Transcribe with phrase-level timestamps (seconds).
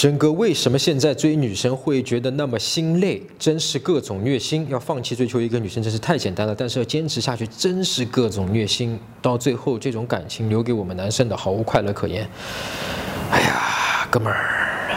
[0.00, 3.22] 真哥为什么现在追女生会觉得那么心累？
[3.38, 4.66] 真是各种虐心。
[4.70, 8.98] 要放弃追求一个女生真是太简单了，但是要坚持下去真是各种虐心。
[9.20, 12.26] 到最后，这种感情留给我们男生的毫无快乐可言。
[13.30, 14.96] 哎呀，哥们儿，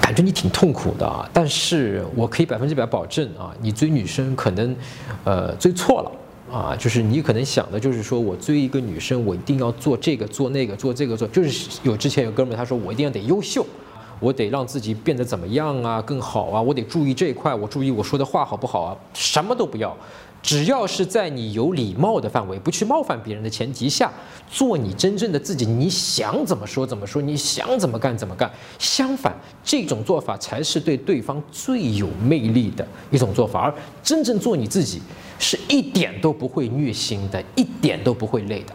[0.00, 1.28] 感觉你挺痛苦的啊。
[1.30, 4.74] 但是我可以百分之百保证啊，你追女生可能，
[5.24, 6.10] 呃，追错了。
[6.54, 13.66] 啊，就是你可能想的，就是说我追一个女生，我一定要做这个做那个做这个做，就是有之前有哥们他说我一定要得优秀，
[14.20, 19.96] 我得让自己变得怎么样啊更好啊，我得注意这一块，我注意我说的话好不好啊，什么都不要。
[20.42, 24.12] 只要是在你有礼貌的范围，不去冒犯别人的前提下，
[24.50, 28.50] 做你真正的自己，你想怎么说怎么说，你想怎么干怎么干。
[28.78, 33.60] 相反，这种做法才是对对方最有魅力的一种做法。
[33.60, 35.00] 而真正做你自己，
[35.38, 38.74] 是一点都不会虐心的，一点都不会累的。